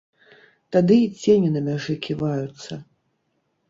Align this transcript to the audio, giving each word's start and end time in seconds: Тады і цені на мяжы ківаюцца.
Тады 0.75 0.97
і 1.03 1.13
цені 1.37 1.53
на 1.59 1.65
мяжы 1.69 2.01
ківаюцца. 2.09 2.85